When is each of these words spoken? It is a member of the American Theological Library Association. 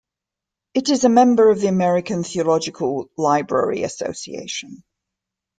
It 0.73 0.89
is 0.89 1.03
a 1.03 1.09
member 1.09 1.51
of 1.51 1.61
the 1.61 1.67
American 1.67 2.23
Theological 2.23 3.11
Library 3.19 3.83
Association. 3.83 4.83